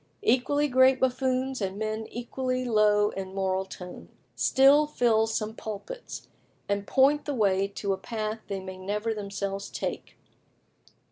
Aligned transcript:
Equally 0.23 0.67
great 0.67 0.99
buffoons, 0.99 1.61
and 1.61 1.77
men 1.77 2.07
equally 2.09 2.65
low 2.65 3.11
in 3.11 3.35
moral 3.35 3.65
tone, 3.65 4.09
still 4.35 4.87
fill 4.87 5.27
some 5.27 5.53
pulpits, 5.55 6.27
and 6.67 6.87
point 6.87 7.25
the 7.25 7.35
way 7.35 7.67
to 7.67 7.93
a 7.93 7.97
path 7.97 8.39
they 8.47 8.59
may 8.61 8.79
never 8.79 9.13
themselves 9.13 9.69
take. 9.69 10.17